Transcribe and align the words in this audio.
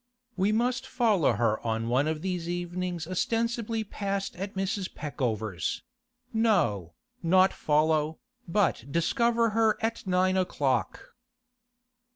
We 0.35 0.51
must 0.51 0.87
follow 0.87 1.33
her 1.33 1.59
on 1.63 1.87
one 1.87 2.07
of 2.07 2.23
these 2.23 2.49
evenings 2.49 3.05
ostensibly 3.05 3.83
passed 3.83 4.35
at 4.35 4.55
Mrs. 4.55 4.91
Peckover's—no, 4.95 6.93
not 7.21 7.53
follow, 7.53 8.17
but 8.47 8.83
discover 8.89 9.51
her 9.51 9.77
at 9.79 10.07
nine 10.07 10.37
o'clock. 10.37 11.13